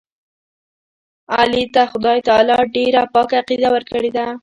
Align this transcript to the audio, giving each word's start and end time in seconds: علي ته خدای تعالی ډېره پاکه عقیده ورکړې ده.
علي 1.37 1.63
ته 1.73 1.81
خدای 1.91 2.19
تعالی 2.27 2.57
ډېره 2.75 3.01
پاکه 3.13 3.35
عقیده 3.41 3.67
ورکړې 3.71 4.11
ده. 4.17 4.25